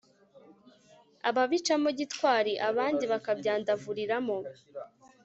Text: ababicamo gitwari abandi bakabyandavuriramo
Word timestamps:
ababicamo 1.29 1.89
gitwari 1.99 2.53
abandi 2.69 3.03
bakabyandavuriramo 3.11 4.37